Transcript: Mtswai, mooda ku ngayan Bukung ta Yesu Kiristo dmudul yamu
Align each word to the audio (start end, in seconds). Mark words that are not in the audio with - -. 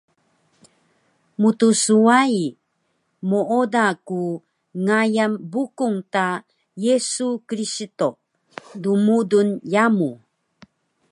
Mtswai, 1.41 2.35
mooda 3.29 3.85
ku 4.07 4.21
ngayan 4.85 5.33
Bukung 5.51 5.97
ta 6.13 6.27
Yesu 6.85 7.27
Kiristo 7.47 8.07
dmudul 8.81 9.49
yamu 9.73 10.09